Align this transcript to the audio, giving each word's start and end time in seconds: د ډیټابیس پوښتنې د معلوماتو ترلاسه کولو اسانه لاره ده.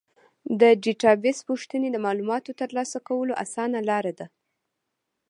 د 0.59 0.61
ډیټابیس 0.83 1.37
پوښتنې 1.49 1.87
د 1.91 1.97
معلوماتو 2.05 2.51
ترلاسه 2.61 2.97
کولو 3.07 3.33
اسانه 3.43 3.79
لاره 3.89 4.13
ده. 4.19 4.27